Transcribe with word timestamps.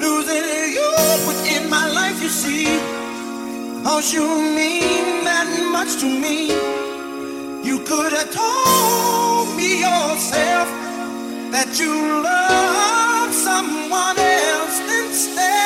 Losing 0.00 0.72
you 0.76 0.90
within 1.28 1.70
my 1.70 1.86
life, 1.90 2.22
you 2.22 2.28
see. 2.28 2.66
Cause 3.84 4.12
you 4.12 4.26
mean 4.26 5.24
that 5.24 5.48
much 5.72 6.00
to 6.00 6.06
me. 6.06 6.48
You 7.68 7.78
could 7.80 8.12
have 8.12 8.30
told 8.32 9.56
me 9.56 9.80
yourself 9.80 10.68
that 11.54 11.78
you 11.80 11.94
love 12.22 13.32
someone 13.32 14.18
else 14.18 14.78
instead. 15.00 15.65